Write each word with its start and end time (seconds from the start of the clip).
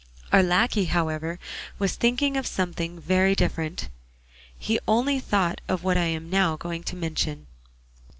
Our 0.31 0.41
lacquey, 0.41 0.85
however, 0.85 1.37
was 1.77 1.93
thinking 1.95 2.35
of 2.35 2.47
something 2.47 2.99
very 2.99 3.35
different; 3.35 3.87
he 4.57 4.79
only 4.87 5.19
thought 5.19 5.61
of 5.67 5.83
what 5.83 5.95
I 5.95 6.05
am 6.05 6.27
now 6.27 6.55
going 6.55 6.81
to 6.85 6.95
mention. 6.95 7.45